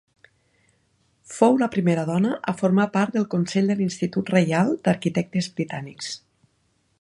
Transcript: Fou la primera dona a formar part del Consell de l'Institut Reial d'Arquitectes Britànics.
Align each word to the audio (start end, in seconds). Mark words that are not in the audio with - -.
Fou 1.33 1.59
la 1.63 1.67
primera 1.75 2.05
dona 2.07 2.31
a 2.53 2.55
formar 2.61 2.87
part 2.95 3.13
del 3.19 3.27
Consell 3.35 3.69
de 3.73 3.77
l'Institut 3.83 4.33
Reial 4.39 4.73
d'Arquitectes 4.89 5.51
Britànics. 5.61 6.11